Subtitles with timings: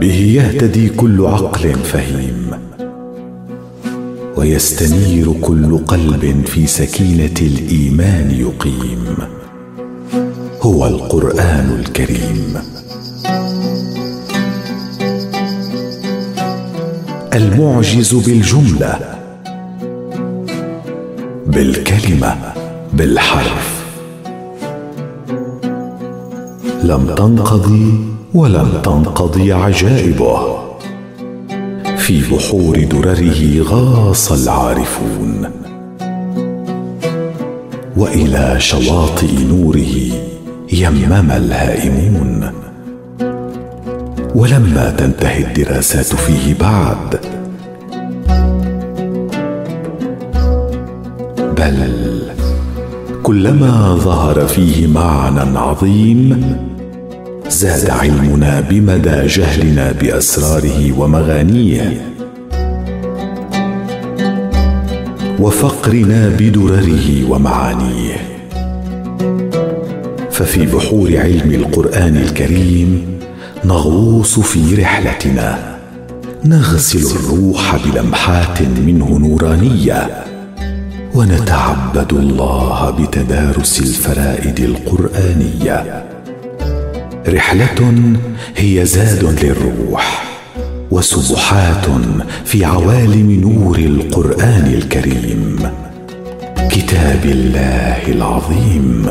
[0.00, 2.50] به يهتدي كل عقل فهيم
[4.36, 9.04] ويستنير كل قلب في سكينة الإيمان يقيم.
[10.62, 12.54] هو القرآن الكريم.
[17.34, 18.98] المعجز بالجملة
[21.46, 22.36] بالكلمة
[22.92, 23.84] بالحرف.
[26.84, 30.58] لم تنقضي ولم تنقضي عجائبه.
[31.96, 35.50] في بحور درره غاص العارفون.
[37.96, 39.96] وإلى شواطئ نوره
[40.72, 42.52] يمم الهائمون.
[44.34, 47.20] ولما تنتهي الدراسات فيه بعد.
[51.58, 52.22] بل
[53.22, 56.69] كلما ظهر فيه معنى عظيم
[57.60, 62.14] زاد علمنا بمدى جهلنا بأسراره ومغانيه.
[65.40, 68.16] وفقرنا بدرره ومعانيه.
[70.30, 73.18] ففي بحور علم القرآن الكريم
[73.64, 75.78] نغوص في رحلتنا.
[76.44, 80.24] نغسل الروح بلمحات منه نورانية.
[81.14, 86.09] ونتعبد الله بتدارس الفرائد القرآنية.
[87.28, 87.92] رحلة
[88.56, 90.24] هي زاد للروح
[90.90, 91.86] وسبحات
[92.44, 95.70] في عوالم نور القرآن الكريم.
[96.70, 99.06] كتاب الله العظيم.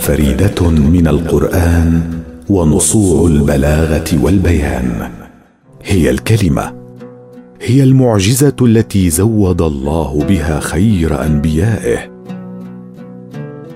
[0.00, 2.02] فريدة من القرآن
[2.48, 5.10] ونصوع البلاغة والبيان.
[5.84, 6.79] هي الكلمة
[7.62, 12.10] هي المعجزة التي زود الله بها خير أنبيائه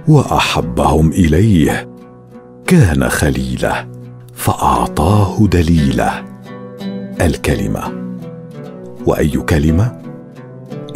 [0.09, 1.89] وأحبهم إليه.
[2.67, 3.89] كان خليله
[4.35, 6.25] فأعطاه دليله.
[7.21, 7.83] الكلمة
[9.07, 9.93] وأي كلمة؟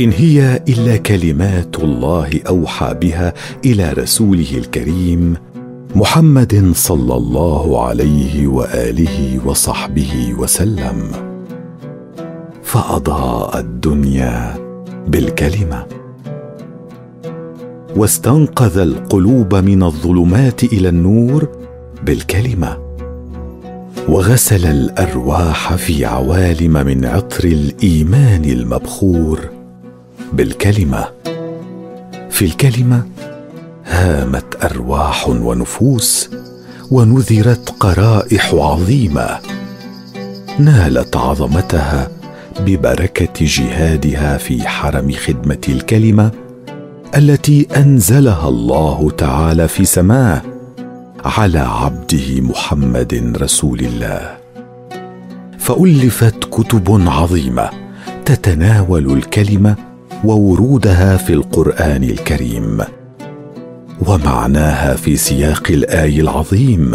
[0.00, 3.34] إن هي إلا كلمات الله أوحى بها
[3.64, 5.34] إلى رسوله الكريم
[5.94, 11.27] محمد صلى الله عليه وآله وصحبه وسلم.
[12.68, 14.54] فأضاء الدنيا
[15.06, 15.86] بالكلمة.
[17.96, 21.48] واستنقذ القلوب من الظلمات إلى النور
[22.06, 22.78] بالكلمة.
[24.08, 29.40] وغسل الأرواح في عوالم من عطر الإيمان المبخور
[30.32, 31.04] بالكلمة.
[32.30, 33.02] في الكلمة
[33.84, 36.30] هامت أرواح ونفوس
[36.90, 39.38] ونذرت قرائح عظيمة.
[40.58, 42.17] نالت عظمتها
[42.60, 46.30] ببركة جهادها في حرم خدمة الكلمة
[47.16, 50.42] التي أنزلها الله تعالى في سماه
[51.24, 54.36] على عبده محمد رسول الله.
[55.58, 57.70] فألفت كتب عظيمة
[58.24, 59.76] تتناول الكلمة
[60.24, 62.80] وورودها في القرآن الكريم.
[64.06, 66.94] ومعناها في سياق الآي العظيم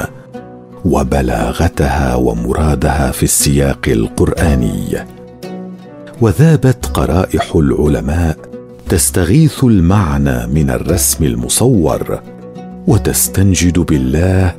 [0.86, 4.98] وبلاغتها ومرادها في السياق القرآني.
[6.22, 8.38] وذابت قرائح العلماء
[8.90, 12.22] تستغيث المعنى من الرسم المصور
[12.88, 14.56] وتستنجد بالله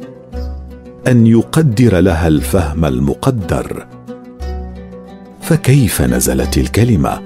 [1.08, 3.86] أن يقدر لها الفهم المقدر.
[5.40, 7.20] فكيف نزلت الكلمة؟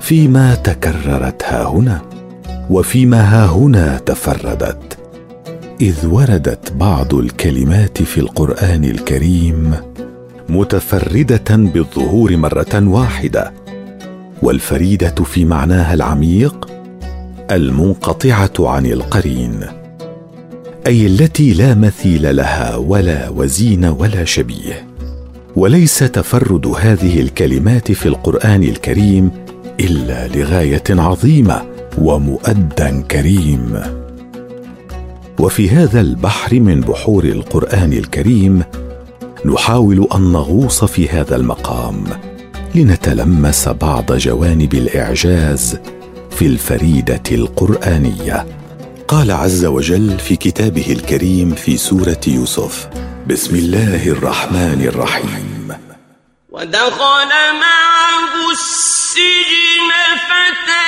[0.00, 2.02] فيما تكررت ها هنا
[2.70, 4.98] وفيما ها هنا تفردت.
[5.80, 9.74] إذ وردت بعض الكلمات في القرآن الكريم
[10.48, 13.52] متفردة بالظهور مرة واحدة
[14.42, 16.68] والفريدة في معناها العميق
[17.50, 19.60] المنقطعة عن القرين
[20.86, 24.86] أي التي لا مثيل لها ولا وزين ولا شبيه.
[25.56, 29.30] وليس تفرد هذه الكلمات في القرآن الكريم
[29.80, 31.62] إلا لغاية عظيمة
[31.98, 33.80] ومؤدى كريم.
[35.38, 38.62] وفي هذا البحر من بحور القرآن الكريم
[39.44, 42.04] نحاول أن نغوص في هذا المقام
[42.74, 45.78] لنتلمس بعض جوانب الإعجاز
[46.30, 48.46] في الفريدة القرآنية.
[49.08, 52.88] قال عز وجل في كتابه الكريم في سورة يوسف
[53.26, 55.72] بسم الله الرحمن الرحيم.
[56.50, 57.30] ودخل
[57.60, 59.90] معه السجن
[60.28, 60.87] فتيان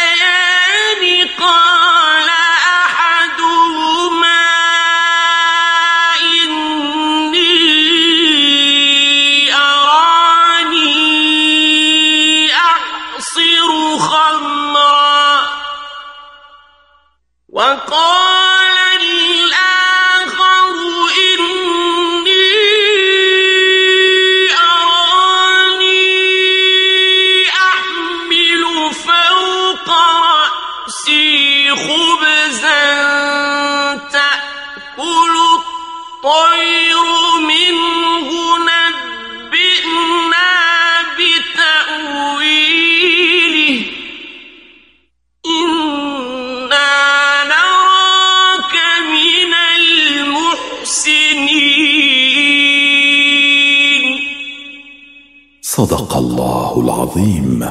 [55.80, 57.64] صدق الله العظيم.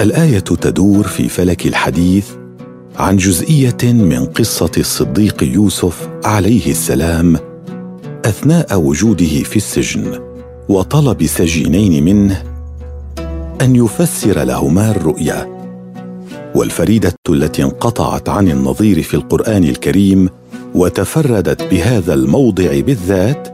[0.00, 2.28] الآية تدور في فلك الحديث
[2.96, 7.36] عن جزئية من قصة الصديق يوسف عليه السلام
[8.24, 10.20] أثناء وجوده في السجن
[10.68, 12.42] وطلب سجينين منه
[13.60, 15.48] أن يفسر لهما الرؤيا.
[16.54, 20.28] والفريدة التي انقطعت عن النظير في القرآن الكريم
[20.74, 23.48] وتفردت بهذا الموضع بالذات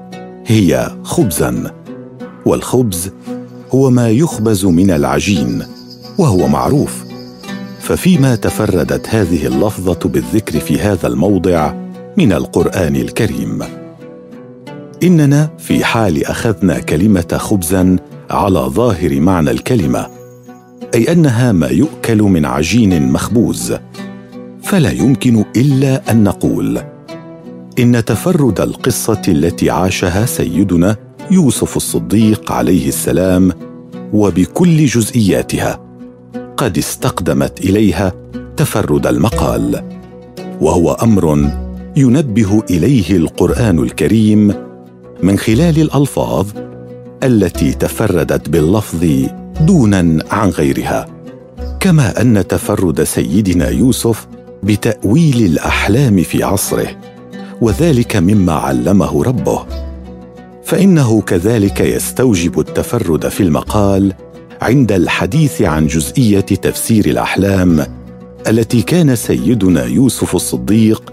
[0.46, 1.72] هي خبزا.
[2.46, 3.10] والخبز
[3.70, 5.62] هو ما يخبز من العجين
[6.18, 7.04] وهو معروف.
[7.80, 11.74] ففيما تفردت هذه اللفظة بالذكر في هذا الموضع
[12.16, 13.62] من القرآن الكريم.
[15.02, 17.96] إننا في حال أخذنا كلمة خبزا
[18.30, 20.06] على ظاهر معنى الكلمة
[20.94, 23.74] أي أنها ما يؤكل من عجين مخبوز.
[24.62, 26.82] فلا يمكن إلا أن نقول
[27.78, 30.96] إن تفرد القصة التي عاشها سيدنا
[31.30, 33.52] يوسف الصديق عليه السلام
[34.12, 35.80] وبكل جزئياتها
[36.56, 38.12] قد استقدمت إليها
[38.56, 39.82] تفرد المقال
[40.60, 41.50] وهو أمر
[41.96, 44.54] ينبه إليه القرآن الكريم
[45.22, 46.46] من خلال الألفاظ
[47.22, 49.04] التي تفردت باللفظ
[49.60, 51.06] دونا عن غيرها
[51.80, 54.26] كما أن تفرد سيدنا يوسف
[54.62, 56.88] بتأويل الأحلام في عصره
[57.60, 59.85] وذلك مما علمه ربه.
[60.66, 64.12] فإنه كذلك يستوجب التفرد في المقال
[64.62, 67.86] عند الحديث عن جزئية تفسير الأحلام
[68.48, 71.12] التي كان سيدنا يوسف الصديق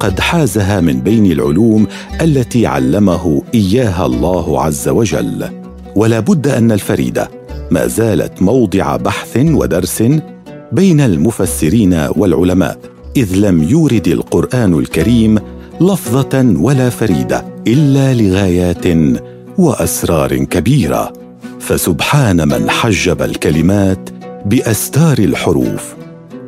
[0.00, 1.86] قد حازها من بين العلوم
[2.20, 5.48] التي علمه إياها الله عز وجل.
[5.96, 7.30] ولا بد أن الفريدة
[7.70, 10.02] ما زالت موضع بحث ودرس
[10.72, 12.78] بين المفسرين والعلماء
[13.16, 15.38] إذ لم يورد القرآن الكريم
[15.80, 17.53] لفظة ولا فريدة.
[17.66, 18.86] إلا لغايات
[19.58, 21.12] وأسرار كبيرة.
[21.60, 24.10] فسبحان من حجب الكلمات
[24.46, 25.94] بأستار الحروف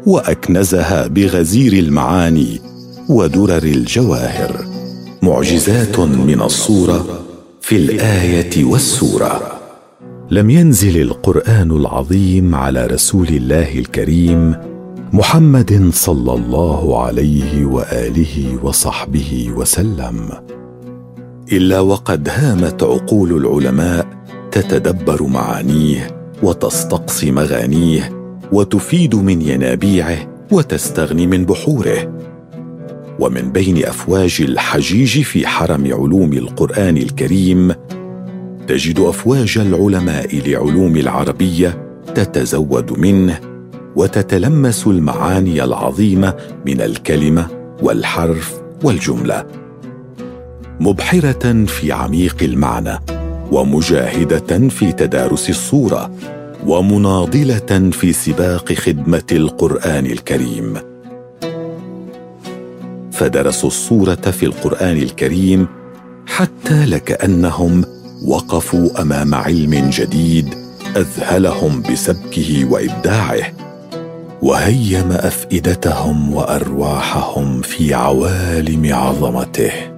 [0.06, 2.60] وأكنزها بغزير المعاني
[3.08, 4.64] ودرر الجواهر.
[5.22, 7.20] معجزات من الصورة
[7.60, 9.52] في الآية والسورة.
[10.30, 14.54] لم ينزل القرآن العظيم على رسول الله الكريم
[15.12, 20.30] محمد صلى الله عليه وآله وصحبه وسلم.
[21.52, 24.06] إلا وقد هامت عقول العلماء
[24.52, 28.10] تتدبر معانيه وتستقصي مغانيه
[28.52, 32.14] وتفيد من ينابيعه وتستغني من بحوره.
[33.20, 37.74] ومن بين أفواج الحجيج في حرم علوم القرآن الكريم
[38.68, 43.40] تجد أفواج العلماء لعلوم العربية تتزود منه
[43.96, 46.34] وتتلمس المعاني العظيمة
[46.66, 47.46] من الكلمة
[47.82, 49.65] والحرف والجملة.
[50.80, 52.98] مبحرة في عميق المعنى
[53.52, 56.10] ومجاهدة في تدارس الصورة
[56.66, 60.74] ومناضلة في سباق خدمة القرآن الكريم.
[63.12, 65.66] فدرسوا الصورة في القرآن الكريم
[66.26, 67.84] حتى لكأنهم
[68.26, 70.54] وقفوا أمام علم جديد
[70.96, 73.52] أذهلهم بسبكه وإبداعه
[74.42, 79.95] وهيم أفئدتهم وأرواحهم في عوالم عظمته.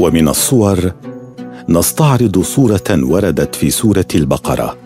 [0.00, 0.92] ومن الصور
[1.68, 4.78] نستعرض صورة وردت في سورة البقرة.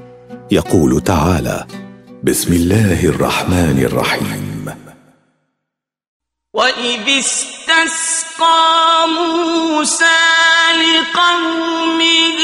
[0.50, 1.66] يقول تعالى
[2.22, 4.74] بسم الله الرحمن الرحيم.
[6.54, 10.22] واذ استسقى موسى
[10.82, 12.40] لقومه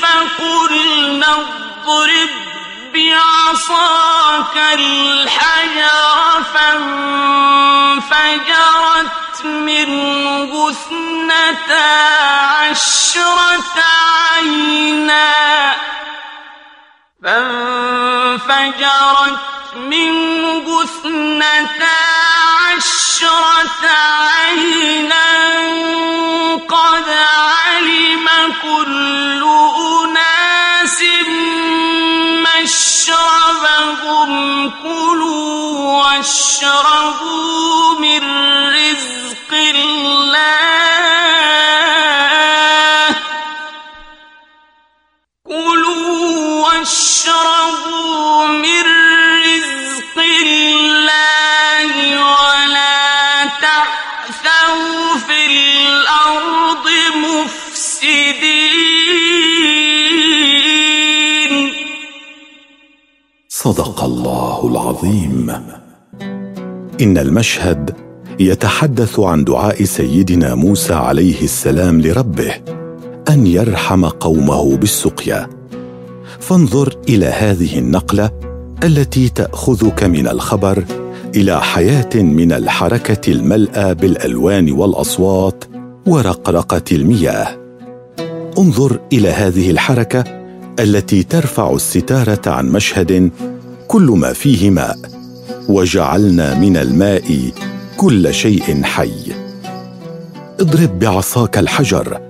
[0.00, 2.32] فقلنا اضرب
[2.94, 6.04] بعصاك الحجر
[9.44, 11.90] فانفجر اثنتا
[12.70, 13.76] عشرة
[14.34, 15.32] عينا
[18.44, 19.40] فانفجرت
[19.76, 21.98] منه اثنتا
[22.76, 23.84] عشرة
[24.34, 25.28] عينا
[26.68, 28.28] قد علم
[28.62, 29.42] كل
[30.04, 30.98] أناس
[32.64, 34.30] مشربهم
[34.82, 38.22] كلوا واشربوا من
[38.74, 39.23] رزق
[49.44, 56.86] رزق الله ولا تعثوا في الأرض
[57.16, 58.54] مفسدين.
[63.48, 65.48] صدق الله العظيم.
[67.00, 68.03] إن المشهد
[68.40, 72.54] يتحدث عن دعاء سيدنا موسى عليه السلام لربه
[73.28, 75.48] أن يرحم قومه بالسقيا.
[76.40, 78.30] فانظر إلى هذه النقلة
[78.84, 80.84] التي تأخذك من الخبر
[81.36, 85.64] إلى حياة من الحركة الملأى بالألوان والأصوات
[86.06, 87.48] ورقرقة المياه.
[88.58, 90.24] انظر إلى هذه الحركة
[90.80, 93.30] التي ترفع الستارة عن مشهد
[93.88, 94.98] كل ما فيه ماء
[95.68, 97.50] وجعلنا من الماء
[97.96, 99.32] كل شيء حي.
[100.60, 102.20] اضرب بعصاك الحجر.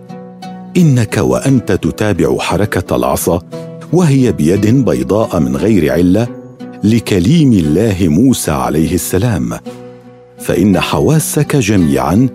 [0.76, 3.42] إنك وأنت تتابع حركة العصا
[3.92, 6.28] وهي بيد بيضاء من غير علة
[6.85, 9.59] لكليم الله موسى عليه السلام.
[10.38, 12.28] فإن حواسك جميعا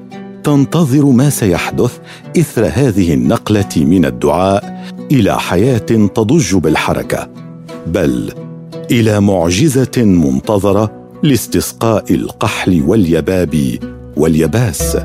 [0.43, 1.98] تنتظر ما سيحدث
[2.38, 7.29] إثر هذه النقلة من الدعاء إلى حياة تضج بالحركة.
[7.88, 8.33] بل
[8.91, 13.79] إلى معجزة منتظرة لاستسقاء القحل واليباب
[14.17, 14.97] واليباس.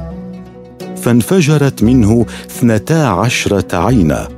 [0.97, 4.29] فانفجرت منه اثنتا عشره عينا.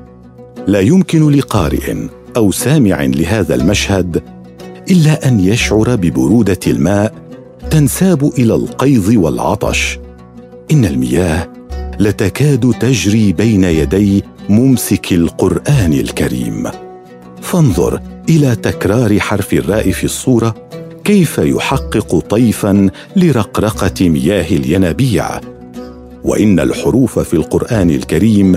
[0.67, 1.95] لا يمكن لقارئ
[2.37, 4.23] أو سامع لهذا المشهد
[4.91, 7.15] إلا أن يشعر ببرودة الماء
[7.71, 9.99] تنساب إلى القيظ والعطش.
[10.73, 11.49] إن المياه
[12.01, 16.71] لتكاد تجري بين يدي ممسك القرآن الكريم.
[17.43, 20.55] فانظر إلى تكرار حرف الراء في الصورة.
[21.07, 25.41] كيف يحقق طيفا لرقرقة مياه الينابيع؟
[26.25, 28.57] وإن الحروف في القرآن الكريم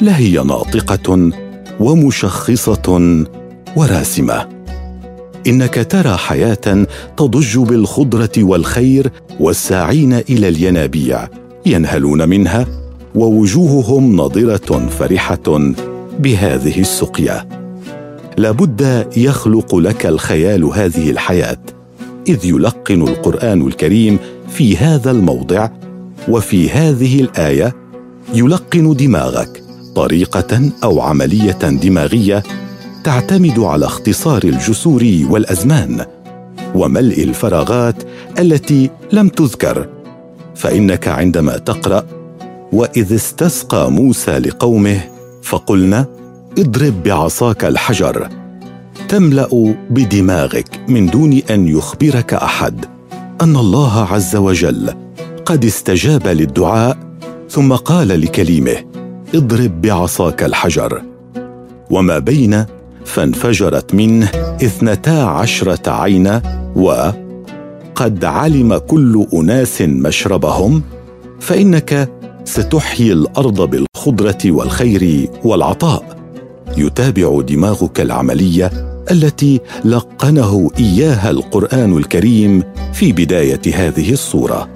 [0.00, 1.30] لهي ناطقة
[1.80, 3.24] ومشخصة
[3.76, 4.48] وراسمة.
[5.46, 6.86] إنك ترى حياة
[7.16, 9.10] تضج بالخضرة والخير
[9.40, 11.28] والساعين إلى الينابيع
[11.66, 12.66] ينهلون منها
[13.14, 15.72] ووجوههم نضره فرحة
[16.18, 17.48] بهذه السقيا.
[18.36, 21.73] لابد يخلق لك الخيال هذه الحياة
[22.28, 25.68] إذ يلقن القرآن الكريم في هذا الموضع
[26.28, 27.74] وفي هذه الآية
[28.34, 29.62] يلقن دماغك
[29.94, 32.42] طريقة أو عملية دماغية
[33.04, 36.04] تعتمد على اختصار الجسور والأزمان
[36.74, 38.02] وملء الفراغات
[38.38, 39.88] التي لم تذكر
[40.54, 42.06] فإنك عندما تقرأ
[42.72, 45.00] وإذ استسقى موسى لقومه
[45.42, 46.06] فقلنا
[46.58, 48.43] اضرب بعصاك الحجر.
[49.08, 52.84] تملأ بدماغك من دون أن يخبرك أحد
[53.40, 54.90] أن الله عز وجل
[55.46, 56.98] قد استجاب للدعاء
[57.50, 58.76] ثم قال لكليمه
[59.34, 61.02] اضرب بعصاك الحجر.
[61.90, 62.64] وما بين
[63.04, 64.26] فانفجرت منه
[64.64, 66.42] اثنتا عشرة عينا
[66.76, 70.82] وقد علم كل أناس مشربهم
[71.40, 72.08] فإنك
[72.44, 76.14] ستحيي الأرض بالخضرة والخير والعطاء.
[76.76, 84.68] يتابع دماغك العملية التي لقنه إياها القرآن الكريم في بداية هذه الصورة.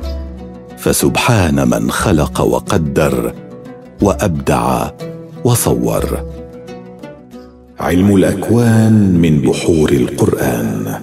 [0.78, 3.34] فسبحان من خلق وقدر
[4.02, 4.90] وأبدع
[5.44, 6.24] وصور.
[7.80, 11.00] علم الأكوان من بحور القرآن.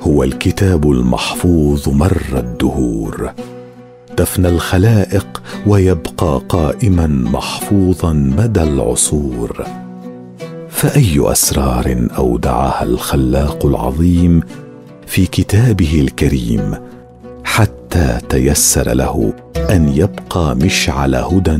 [0.00, 3.32] هو الكتاب المحفوظ مر الدهور.
[4.16, 9.83] تفنى الخلائق ويبقى قائما محفوظا مدى العصور.
[10.84, 14.40] فأي أسرار أودعها الخلاق العظيم
[15.06, 16.74] في كتابه الكريم
[17.44, 19.32] حتى تيسر له
[19.70, 21.58] أن يبقى مشعل هدى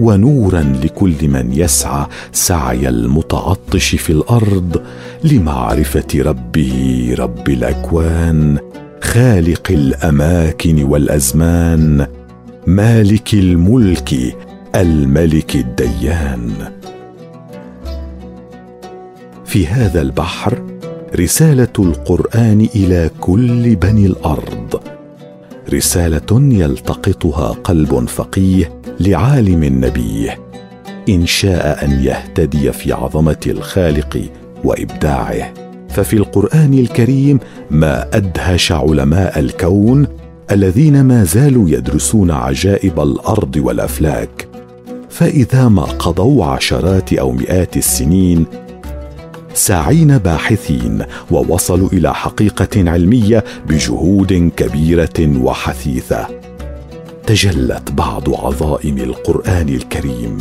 [0.00, 4.82] ونورا لكل من يسعى سعي المتعطش في الأرض
[5.24, 8.58] لمعرفة ربه رب الأكوان
[9.02, 12.06] خالق الأماكن والأزمان
[12.66, 14.36] مالك الملك
[14.74, 16.50] الملك الديان.
[19.46, 20.62] في هذا البحر
[21.16, 24.80] رسالة القرآن إلى كل بني الأرض.
[25.72, 30.38] رسالة يلتقطها قلب فقيه لعالم نبيه.
[31.08, 34.22] إن شاء أن يهتدي في عظمة الخالق
[34.64, 35.52] وإبداعه.
[35.88, 37.38] ففي القرآن الكريم
[37.70, 40.06] ما أدهش علماء الكون
[40.50, 44.48] الذين ما زالوا يدرسون عجائب الأرض والأفلاك.
[45.10, 48.46] فإذا ما قضوا عشرات أو مئات السنين
[49.56, 56.26] ساعين باحثين ووصلوا إلى حقيقة علمية بجهود كبيرة وحثيثة.
[57.26, 60.38] تجلت بعض عظائم القرآن الكريم.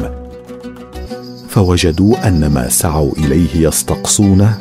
[1.50, 4.60] فوجدوا أن ما سعوا إليه يستقصونه.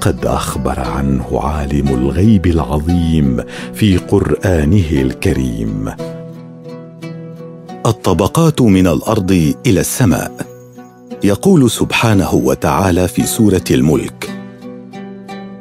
[0.00, 3.40] قد أخبر عنه عالم الغيب العظيم
[3.74, 5.90] في قرآنه الكريم.
[7.86, 10.59] الطبقات من الأرض إلى السماء.
[11.24, 14.30] يقول سبحانه وتعالى في سورة الملك.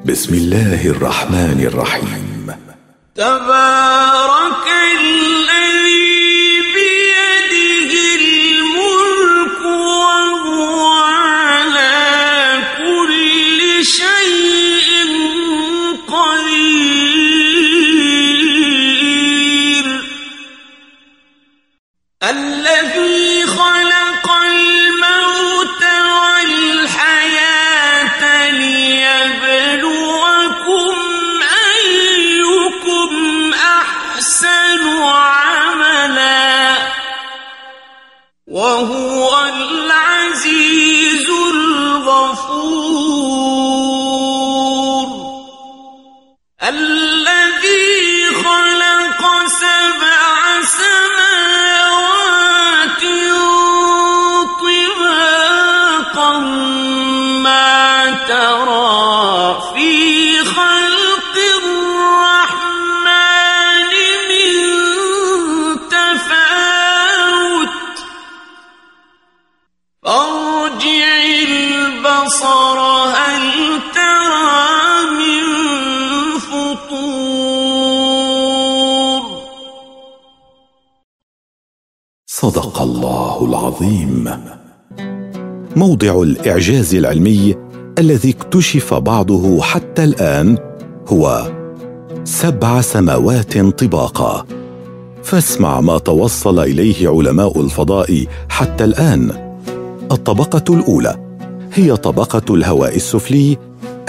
[0.06, 2.52] بسم الله الرحمن الرحيم.
[3.16, 4.70] تبارك
[22.24, 23.09] الذي
[83.82, 84.30] العظيم
[85.76, 87.56] موضع الإعجاز العلمي
[88.00, 90.58] الذي اكتشف بعضه حتى الآن
[91.08, 91.52] هو
[92.24, 94.46] سبع سماوات طباقا.
[95.24, 99.56] فاسمع ما توصل إليه علماء الفضاء حتى الآن.
[100.12, 101.16] الطبقة الأولى
[101.74, 103.58] هي طبقة الهواء السفلي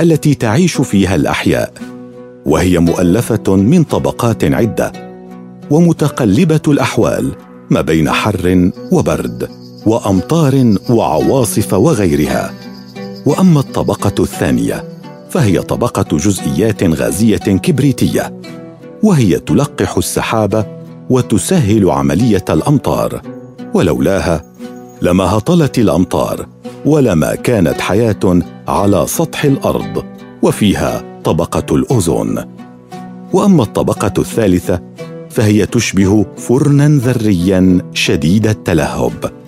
[0.00, 1.72] التي تعيش فيها الأحياء
[2.46, 4.92] وهي مؤلفة من طبقات عدة
[5.70, 7.32] ومتقلبة الأحوال
[7.70, 9.59] ما بين حر وبرد.
[9.86, 12.54] وأمطار وعواصف وغيرها.
[13.26, 14.84] وأما الطبقة الثانية
[15.30, 18.40] فهي طبقة جزئيات غازية كبريتية
[19.02, 23.22] وهي تلقح السحاب وتسهل عملية الأمطار.
[23.74, 24.44] ولولاها
[25.02, 26.46] لما هطلت الأمطار
[26.86, 30.04] ولما كانت حياة على سطح الأرض
[30.42, 32.44] وفيها طبقة الأوزون.
[33.32, 34.80] وأما الطبقة الثالثة
[35.30, 39.39] فهي تشبه فرنا ذريا شديد التلهب.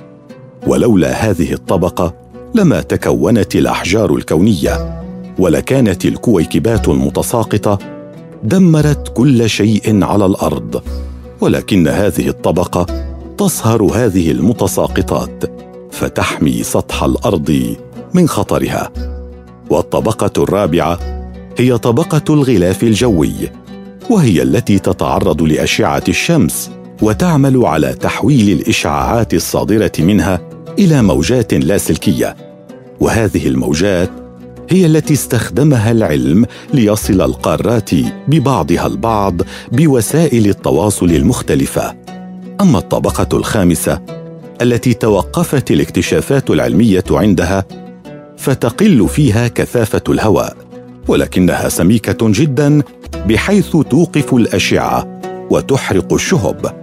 [0.67, 2.15] ولولا هذه الطبقة
[2.55, 5.03] لما تكونت الأحجار الكونية
[5.39, 7.79] ولكانت الكويكبات المتساقطة
[8.43, 10.83] دمرت كل شيء على الأرض
[11.41, 12.87] ولكن هذه الطبقة
[13.39, 15.45] تصهر هذه المتساقطات
[15.91, 17.77] فتحمي سطح الأرض
[18.15, 18.91] من خطرها.
[19.71, 20.99] والطبقة الرابعة
[21.59, 23.35] هي طبقة الغلاف الجوي
[24.11, 26.71] وهي التي تتعرض لأشعة الشمس
[27.03, 30.41] وتعمل على تحويل الإشعاعات الصادرة منها
[30.79, 32.37] إلى موجات لاسلكيه
[33.01, 34.11] وهذه الموجات
[34.71, 37.91] هي التي استخدمها العلم ليصل القارات
[38.29, 41.95] ببعضها البعض بوسائل التواصل المختلفة.
[42.61, 44.01] أما الطبقة الخامسة
[44.63, 47.65] التي توقفت الاكتشافات العلمية عندها
[48.37, 50.57] فتقل فيها كثافة الهواء
[51.09, 52.83] ولكنها سميكة جدا
[53.27, 56.82] بحيث توقف الأشعة وتحرق الشهب.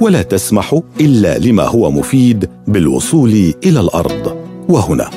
[0.00, 4.36] ولا تسمح إلا لما هو مفيد بالوصول إلى الأرض.
[4.68, 5.10] وهنا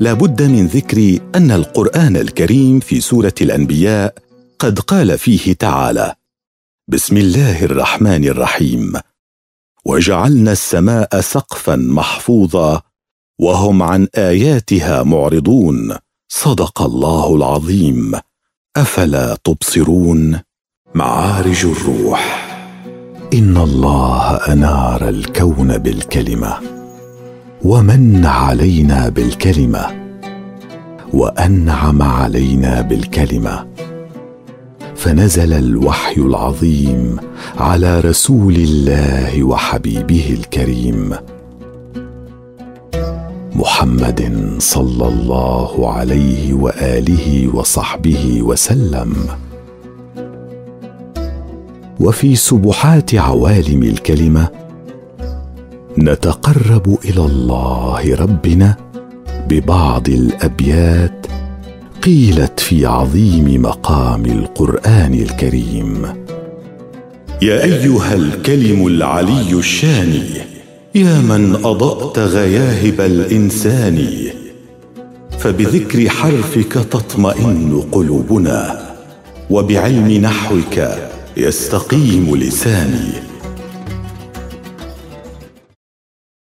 [0.00, 4.14] لا بد من ذكر أن القرآن الكريم في سورة الأنبياء
[4.58, 6.14] قد قال فيه تعالى
[6.88, 8.92] بسم الله الرحمن الرحيم.
[9.84, 12.82] وجعلنا السماء سقفا محفوظا
[13.38, 15.96] وهم عن آياتها معرضون.
[16.28, 18.12] صدق الله العظيم.
[18.76, 20.40] أفلا تبصرون؟
[20.94, 22.55] معارج الروح.
[23.34, 26.54] إن الله أنار الكون بالكلمة
[27.64, 29.86] ومن علينا بالكلمة
[31.12, 33.66] وأنعم علينا بالكلمة.
[34.96, 37.16] فنزل الوحي العظيم
[37.58, 41.12] على رسول الله وحبيبه الكريم
[43.54, 49.14] محمد صلى الله عليه وآله وصحبه وسلم.
[52.00, 54.48] وفي سبحات عوالم الكلمة
[55.98, 58.76] نتقرب إلى الله ربنا
[59.48, 61.26] ببعض الأبيات
[62.02, 66.06] قيلت في عظيم مقام القرآن الكريم.
[67.42, 70.28] يا أيها الكلم العلي الشاني
[70.94, 74.06] يا من أضأت غياهب الإنسان
[75.38, 78.86] فبذكر حرفك تطمئن قلوبنا
[79.50, 80.80] وبعلم نحوك
[81.36, 83.25] يستقيم لساني.